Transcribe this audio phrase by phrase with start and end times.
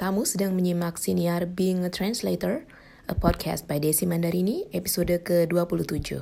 [0.00, 2.64] Kamu sedang menyimak siniar Being a Translator,
[3.04, 6.16] a podcast by Desi Mandarini, episode ke-27.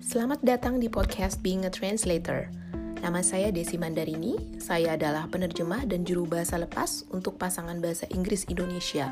[0.00, 2.48] Selamat datang di podcast Being a Translator.
[3.02, 8.46] Nama saya Desi Mandarini, saya adalah penerjemah dan juru bahasa lepas untuk pasangan bahasa Inggris
[8.46, 9.10] Indonesia.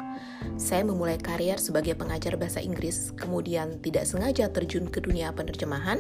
[0.54, 5.98] Saya memulai karier sebagai pengajar bahasa Inggris, kemudian tidak sengaja terjun ke dunia penerjemahan,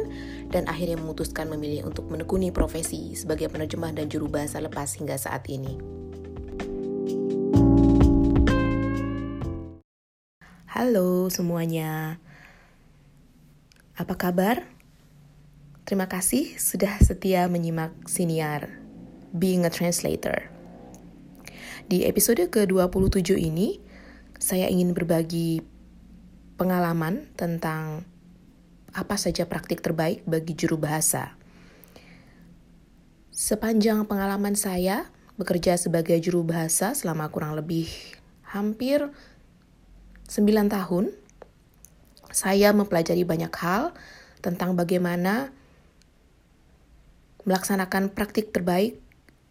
[0.54, 5.50] dan akhirnya memutuskan memilih untuk menekuni profesi sebagai penerjemah dan juru bahasa lepas hingga saat
[5.50, 5.74] ini.
[10.70, 12.22] Halo semuanya,
[13.98, 14.78] apa kabar?
[15.90, 18.70] Terima kasih sudah setia menyimak siniar
[19.34, 20.46] Being a Translator.
[21.90, 23.82] Di episode ke-27 ini,
[24.38, 25.66] saya ingin berbagi
[26.54, 28.06] pengalaman tentang
[28.94, 31.34] apa saja praktik terbaik bagi juru bahasa.
[33.34, 35.10] Sepanjang pengalaman saya
[35.42, 37.90] bekerja sebagai juru bahasa selama kurang lebih
[38.46, 39.10] hampir
[40.30, 41.10] 9 tahun,
[42.30, 43.90] saya mempelajari banyak hal
[44.38, 45.50] tentang bagaimana
[47.44, 49.00] melaksanakan praktik terbaik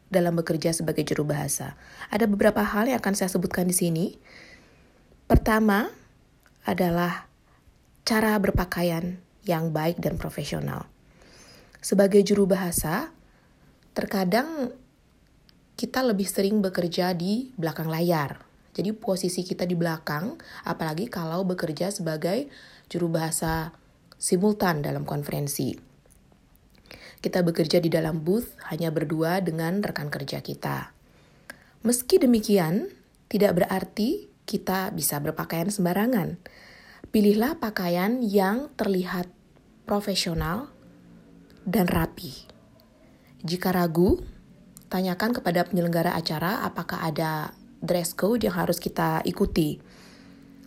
[0.09, 1.77] dalam bekerja sebagai juru bahasa.
[2.09, 4.05] Ada beberapa hal yang akan saya sebutkan di sini.
[5.29, 5.89] Pertama
[6.65, 7.29] adalah
[8.05, 10.89] cara berpakaian yang baik dan profesional.
[11.79, 13.13] Sebagai juru bahasa,
[13.93, 14.73] terkadang
[15.79, 18.43] kita lebih sering bekerja di belakang layar.
[18.75, 20.35] Jadi posisi kita di belakang,
[20.67, 22.51] apalagi kalau bekerja sebagai
[22.91, 23.71] juru bahasa
[24.19, 25.88] simultan dalam konferensi.
[27.19, 30.95] Kita bekerja di dalam booth hanya berdua dengan rekan kerja kita.
[31.83, 32.87] Meski demikian,
[33.27, 36.39] tidak berarti kita bisa berpakaian sembarangan.
[37.11, 39.27] Pilihlah pakaian yang terlihat
[39.83, 40.71] profesional
[41.67, 42.31] dan rapi.
[43.43, 44.23] Jika ragu,
[44.87, 47.51] tanyakan kepada penyelenggara acara apakah ada
[47.83, 49.79] dress code yang harus kita ikuti.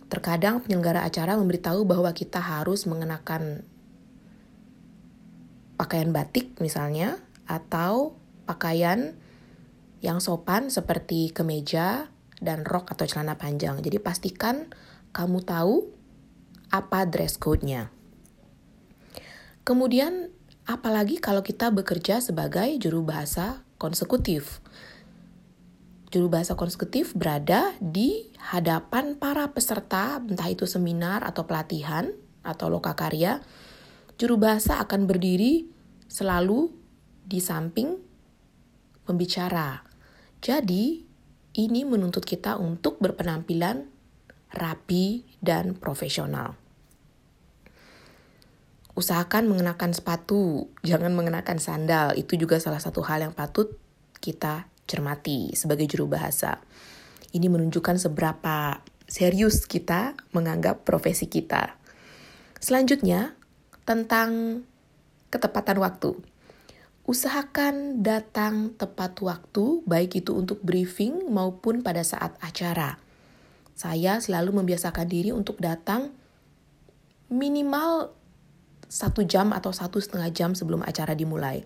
[0.09, 3.65] Terkadang penyelenggara acara memberitahu bahwa kita harus mengenakan
[5.75, 7.17] pakaian batik misalnya
[7.49, 9.17] atau pakaian
[10.03, 12.11] yang sopan seperti kemeja
[12.43, 13.79] dan rok atau celana panjang.
[13.79, 14.67] Jadi pastikan
[15.15, 15.87] kamu tahu
[16.73, 17.87] apa dress code-nya.
[19.63, 20.27] Kemudian
[20.67, 24.59] apalagi kalau kita bekerja sebagai juru bahasa konsekutif.
[26.11, 32.11] Juru bahasa konsekutif berada di hadapan para peserta, entah itu seminar atau pelatihan
[32.43, 33.62] atau lokakarya karya
[34.23, 35.67] juru bahasa akan berdiri
[36.07, 36.71] selalu
[37.27, 37.99] di samping
[39.03, 39.83] pembicara.
[40.39, 41.03] Jadi,
[41.59, 43.83] ini menuntut kita untuk berpenampilan
[44.55, 46.55] rapi dan profesional.
[48.95, 52.15] Usahakan mengenakan sepatu, jangan mengenakan sandal.
[52.15, 53.75] Itu juga salah satu hal yang patut
[54.23, 56.63] kita cermati sebagai juru bahasa.
[57.35, 61.75] Ini menunjukkan seberapa serius kita menganggap profesi kita.
[62.63, 63.35] Selanjutnya,
[63.83, 64.63] tentang
[65.31, 66.15] ketepatan waktu.
[67.03, 72.95] Usahakan datang tepat waktu, baik itu untuk briefing maupun pada saat acara.
[73.75, 76.15] Saya selalu membiasakan diri untuk datang
[77.27, 78.13] minimal
[78.87, 81.65] satu jam atau satu setengah jam sebelum acara dimulai.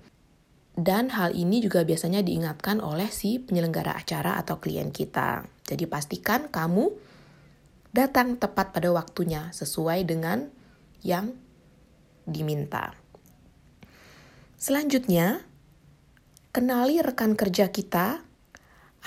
[0.77, 5.45] Dan hal ini juga biasanya diingatkan oleh si penyelenggara acara atau klien kita.
[5.67, 6.94] Jadi pastikan kamu
[7.91, 10.53] datang tepat pada waktunya sesuai dengan
[11.01, 11.33] yang
[12.27, 12.93] diminta.
[14.59, 15.47] Selanjutnya,
[16.51, 18.19] kenali rekan kerja kita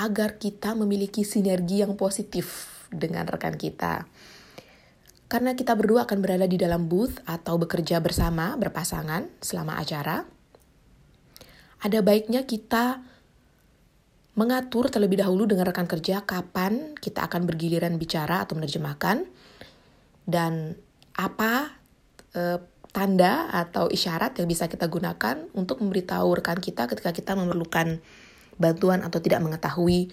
[0.01, 4.09] agar kita memiliki sinergi yang positif dengan rekan kita.
[5.31, 10.27] Karena kita berdua akan berada di dalam booth atau bekerja bersama, berpasangan selama acara,
[11.81, 12.99] ada baiknya kita
[14.35, 19.27] mengatur terlebih dahulu dengan rekan kerja kapan kita akan bergiliran bicara atau menerjemahkan
[20.25, 20.79] dan
[21.19, 21.75] apa
[22.39, 22.59] eh,
[22.91, 28.03] tanda atau isyarat yang bisa kita gunakan untuk memberitahu rekan kita ketika kita memerlukan
[28.59, 30.11] bantuan atau tidak mengetahui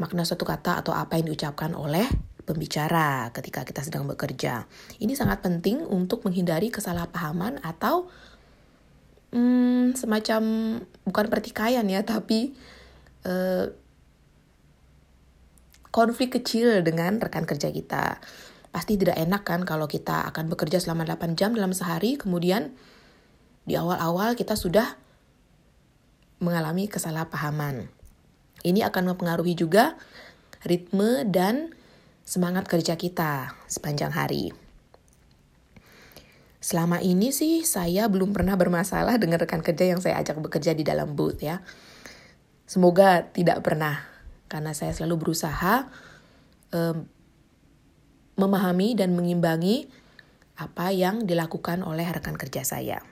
[0.00, 2.08] makna suatu kata atau apa yang diucapkan oleh
[2.48, 4.64] pembicara ketika kita sedang bekerja.
[4.96, 8.08] Ini sangat penting untuk menghindari kesalahpahaman atau
[9.36, 10.42] hmm, semacam
[11.04, 12.56] bukan pertikaian ya, tapi
[13.28, 13.68] uh,
[15.92, 18.22] konflik kecil dengan rekan kerja kita
[18.70, 22.74] pasti tidak enak kan kalau kita akan bekerja selama 8 jam dalam sehari, kemudian
[23.66, 24.98] di awal-awal kita sudah
[26.40, 27.90] mengalami kesalahpahaman.
[28.64, 29.98] Ini akan mempengaruhi juga
[30.64, 31.74] ritme dan
[32.24, 34.52] semangat kerja kita sepanjang hari.
[36.60, 40.84] Selama ini sih saya belum pernah bermasalah dengan rekan kerja yang saya ajak bekerja di
[40.84, 41.64] dalam booth ya.
[42.68, 44.04] Semoga tidak pernah,
[44.46, 45.88] karena saya selalu berusaha
[46.70, 47.08] um,
[48.40, 49.84] memahami dan mengimbangi
[50.56, 53.04] apa yang dilakukan oleh rekan kerja saya.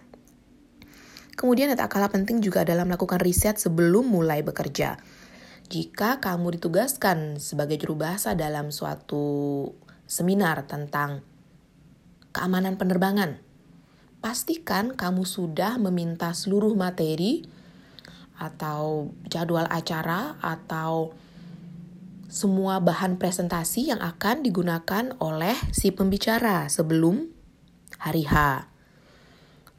[1.39, 4.99] Kemudian tak kalah penting juga adalah melakukan riset sebelum mulai bekerja.
[5.69, 9.69] Jika kamu ditugaskan sebagai juru bahasa dalam suatu
[10.09, 11.23] seminar tentang
[12.35, 13.39] keamanan penerbangan,
[14.19, 17.47] pastikan kamu sudah meminta seluruh materi
[18.39, 21.15] atau jadwal acara atau
[22.29, 27.25] semua bahan presentasi yang akan digunakan oleh si pembicara sebelum
[27.97, 28.69] hari H.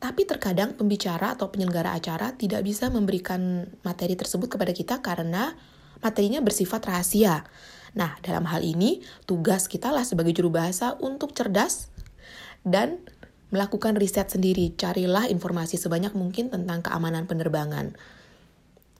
[0.01, 5.53] Tapi terkadang pembicara atau penyelenggara acara tidak bisa memberikan materi tersebut kepada kita karena
[6.01, 7.45] materinya bersifat rahasia.
[7.93, 11.93] Nah, dalam hal ini tugas kita lah sebagai juru bahasa untuk cerdas
[12.65, 12.97] dan
[13.53, 14.73] melakukan riset sendiri.
[14.73, 17.93] Carilah informasi sebanyak mungkin tentang keamanan penerbangan.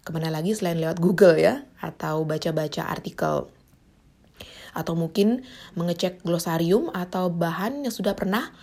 [0.04, 3.52] Ke mana lagi selain lewat Google ya, atau baca-baca artikel.
[4.74, 5.44] Atau mungkin
[5.74, 8.54] mengecek glosarium atau bahan yang sudah pernah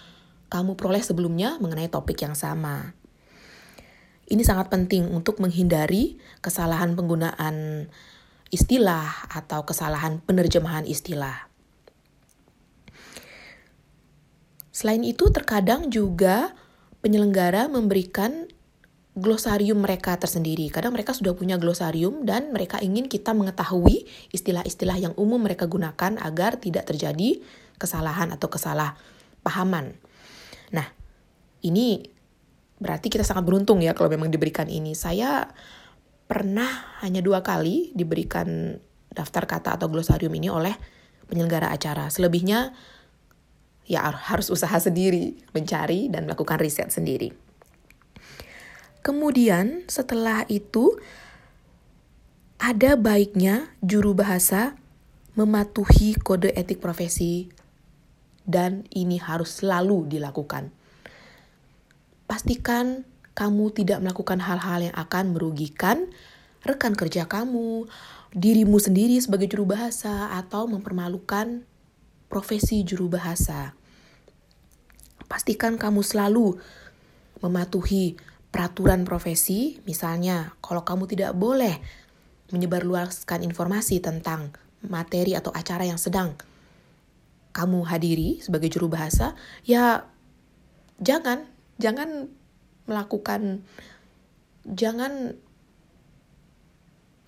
[0.47, 2.95] kamu peroleh sebelumnya mengenai topik yang sama.
[4.27, 7.87] Ini sangat penting untuk menghindari kesalahan penggunaan
[8.51, 11.47] istilah atau kesalahan penerjemahan istilah.
[14.75, 16.53] Selain itu, terkadang juga
[17.01, 18.51] penyelenggara memberikan
[19.17, 20.69] glosarium mereka tersendiri.
[20.69, 24.05] Kadang mereka sudah punya glosarium dan mereka ingin kita mengetahui
[24.37, 27.41] istilah-istilah yang umum mereka gunakan agar tidak terjadi
[27.81, 29.97] kesalahan atau kesalahpahaman.
[30.77, 30.87] Nah,
[31.65, 32.05] ini
[32.77, 34.93] berarti kita sangat beruntung ya kalau memang diberikan ini.
[34.93, 35.49] Saya
[36.29, 38.77] pernah hanya dua kali diberikan
[39.17, 40.77] daftar kata atau glosarium ini oleh
[41.25, 42.13] penyelenggara acara.
[42.13, 42.77] Selebihnya
[43.89, 47.46] ya harus usaha sendiri, mencari dan melakukan riset sendiri.
[49.07, 50.99] Kemudian setelah itu
[52.59, 54.75] ada baiknya juru bahasa
[55.39, 57.47] mematuhi kode etik profesi
[58.43, 60.75] dan ini harus selalu dilakukan.
[62.27, 63.07] Pastikan
[63.39, 66.11] kamu tidak melakukan hal-hal yang akan merugikan
[66.67, 67.87] rekan kerja kamu,
[68.35, 71.63] dirimu sendiri sebagai juru bahasa, atau mempermalukan
[72.27, 73.79] profesi juru bahasa.
[75.31, 76.59] Pastikan kamu selalu
[77.39, 78.19] mematuhi
[78.51, 81.77] peraturan profesi, misalnya kalau kamu tidak boleh
[82.55, 84.55] menyebarluaskan informasi tentang
[84.87, 86.39] materi atau acara yang sedang
[87.57, 89.33] kamu hadiri sebagai juru bahasa,
[89.65, 90.05] ya
[91.01, 91.49] jangan,
[91.81, 92.29] jangan
[92.85, 93.65] melakukan,
[94.69, 95.41] jangan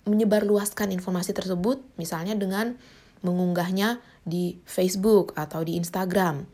[0.05, 2.77] menyebarluaskan informasi tersebut, misalnya dengan
[3.25, 6.45] mengunggahnya di Facebook atau di Instagram.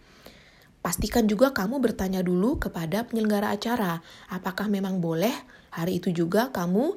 [0.85, 5.33] Pastikan juga kamu bertanya dulu kepada penyelenggara acara, apakah memang boleh
[5.73, 6.93] hari itu juga kamu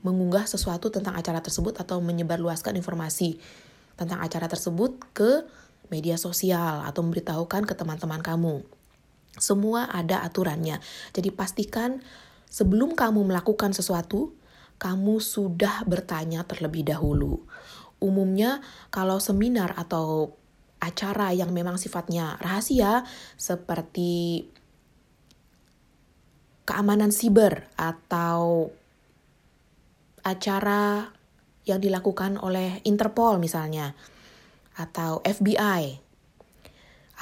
[0.00, 3.36] mengunggah sesuatu tentang acara tersebut atau menyebarluaskan informasi
[4.00, 5.44] tentang acara tersebut ke
[5.92, 8.64] media sosial atau memberitahukan ke teman-teman kamu.
[9.36, 10.80] Semua ada aturannya.
[11.12, 12.00] Jadi pastikan
[12.48, 14.32] sebelum kamu melakukan sesuatu,
[14.80, 17.44] kamu sudah bertanya terlebih dahulu.
[18.00, 20.40] Umumnya kalau seminar atau
[20.82, 23.06] acara yang memang sifatnya rahasia
[23.38, 24.50] seperti
[26.66, 28.74] keamanan siber atau
[30.26, 31.14] acara
[31.62, 33.94] yang dilakukan oleh Interpol misalnya
[34.74, 36.02] atau FBI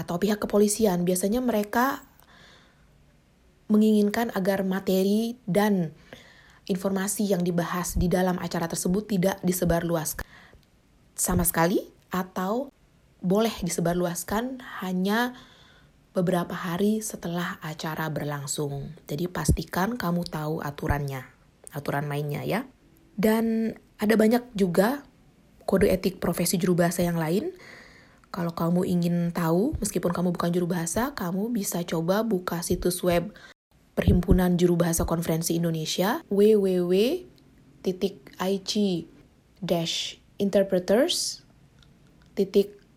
[0.01, 1.05] atau pihak kepolisian.
[1.05, 2.01] Biasanya mereka
[3.69, 5.93] menginginkan agar materi dan
[6.67, 10.25] informasi yang dibahas di dalam acara tersebut tidak disebarluaskan
[11.15, 12.73] sama sekali atau
[13.21, 15.37] boleh disebarluaskan hanya
[16.11, 18.97] beberapa hari setelah acara berlangsung.
[19.07, 21.23] Jadi pastikan kamu tahu aturannya,
[21.71, 22.67] aturan mainnya ya.
[23.15, 25.05] Dan ada banyak juga
[25.69, 27.55] kode etik profesi juru bahasa yang lain.
[28.31, 33.31] Kalau kamu ingin tahu, meskipun kamu bukan juru bahasa, kamu bisa coba buka situs web
[33.91, 36.23] Perhimpunan Juru Bahasa Konferensi Indonesia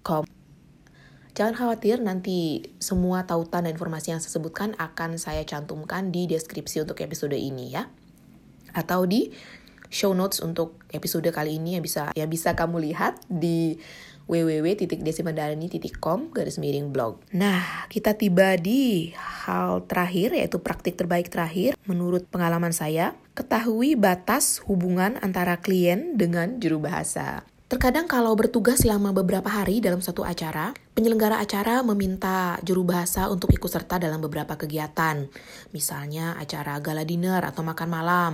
[0.04, 0.44] www.ic-interpreters.com
[1.34, 6.86] Jangan khawatir, nanti semua tautan dan informasi yang saya sebutkan akan saya cantumkan di deskripsi
[6.86, 7.90] untuk episode ini ya.
[8.78, 9.34] Atau di
[9.90, 13.82] show notes untuk episode kali ini yang bisa yang bisa kamu lihat di
[14.30, 17.18] www.desimadalani.com garis miring blog.
[17.34, 23.18] Nah, kita tiba di hal terakhir yaitu praktik terbaik terakhir menurut pengalaman saya.
[23.34, 27.42] Ketahui batas hubungan antara klien dengan juru bahasa.
[27.74, 33.50] Terkadang kalau bertugas selama beberapa hari dalam satu acara, penyelenggara acara meminta juru bahasa untuk
[33.50, 35.26] ikut serta dalam beberapa kegiatan.
[35.74, 38.34] Misalnya acara gala dinner atau makan malam,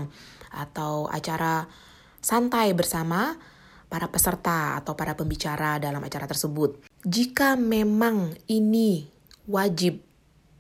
[0.51, 1.71] atau acara
[2.19, 3.39] santai bersama
[3.87, 6.83] para peserta atau para pembicara dalam acara tersebut.
[7.07, 9.07] Jika memang ini
[9.47, 10.03] wajib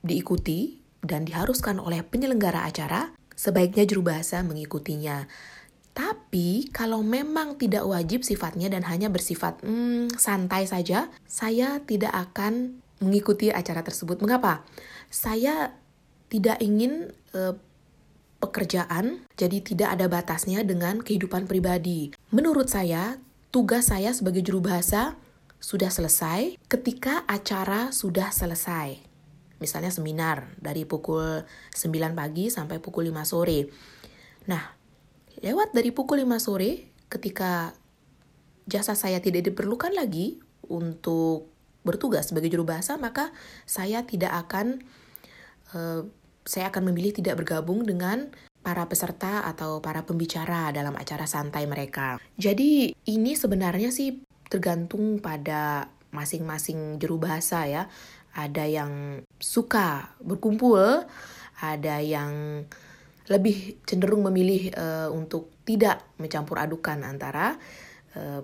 [0.07, 5.27] diikuti dan diharuskan oleh penyelenggara acara, sebaiknya juru bahasa mengikutinya.
[6.29, 12.77] Tapi kalau memang tidak wajib sifatnya dan hanya bersifat hmm, santai saja, saya tidak akan
[13.01, 14.21] mengikuti acara tersebut.
[14.21, 14.61] Mengapa?
[15.09, 15.73] Saya
[16.29, 17.57] tidak ingin uh,
[18.37, 22.13] pekerjaan jadi tidak ada batasnya dengan kehidupan pribadi.
[22.29, 23.17] Menurut saya,
[23.49, 25.17] tugas saya sebagai juru bahasa
[25.57, 29.01] sudah selesai ketika acara sudah selesai.
[29.57, 31.41] Misalnya seminar dari pukul
[31.73, 33.65] 9 pagi sampai pukul 5 sore.
[34.45, 34.78] Nah,
[35.39, 37.71] Lewat dari pukul 5 sore, ketika
[38.67, 41.47] jasa saya tidak diperlukan lagi untuk
[41.87, 43.31] bertugas sebagai juru bahasa, maka
[43.63, 44.83] saya tidak akan
[45.71, 46.03] uh,
[46.43, 52.19] saya akan memilih tidak bergabung dengan para peserta atau para pembicara dalam acara santai mereka.
[52.35, 54.19] Jadi ini sebenarnya sih
[54.51, 57.87] tergantung pada masing-masing juru bahasa ya.
[58.35, 61.07] Ada yang suka berkumpul,
[61.63, 62.65] ada yang
[63.29, 67.55] lebih cenderung memilih uh, untuk tidak mencampur adukan antara
[68.17, 68.41] uh,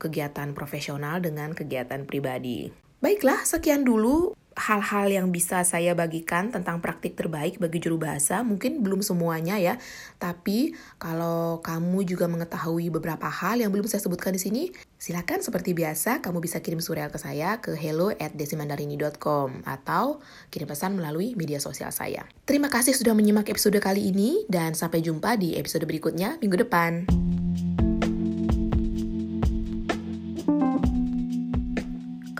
[0.00, 2.66] kegiatan profesional dengan kegiatan pribadi.
[2.98, 8.44] Baiklah, sekian dulu hal-hal yang bisa saya bagikan tentang praktik terbaik bagi juru bahasa.
[8.44, 9.80] Mungkin belum semuanya ya,
[10.20, 14.62] tapi kalau kamu juga mengetahui beberapa hal yang belum saya sebutkan di sini,
[15.00, 20.20] silakan seperti biasa kamu bisa kirim surel ke saya ke hello at desimandarini.com atau
[20.52, 22.28] kirim pesan melalui media sosial saya.
[22.44, 27.08] Terima kasih sudah menyimak episode kali ini dan sampai jumpa di episode berikutnya minggu depan.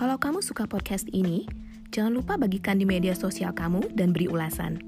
[0.03, 1.47] Kalau kamu suka podcast ini,
[1.93, 4.81] Jangan lupa bagikan di media sosial kamu dan beri ulasan.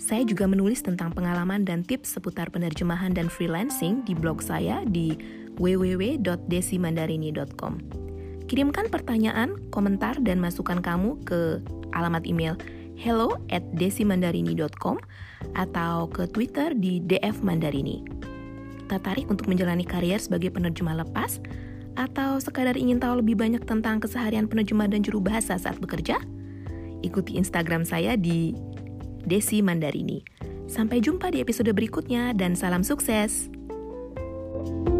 [0.00, 5.20] Saya juga menulis tentang pengalaman dan tips seputar penerjemahan dan freelancing di blog saya di
[5.60, 7.72] www.desimandarini.com.
[8.48, 11.60] Kirimkan pertanyaan, komentar, dan masukan kamu ke
[11.92, 12.56] alamat email
[12.96, 14.96] hello at desimandarini.com
[15.52, 18.00] atau ke Twitter di DF Mandarini.
[18.88, 21.36] Tertarik untuk menjalani karier sebagai penerjemah lepas?
[22.00, 26.16] atau sekadar ingin tahu lebih banyak tentang keseharian penerjemah dan juru bahasa saat bekerja?
[27.04, 28.56] Ikuti Instagram saya di
[29.28, 30.24] Desi Mandarini.
[30.64, 33.52] Sampai jumpa di episode berikutnya dan salam sukses.
[34.60, 34.99] thank you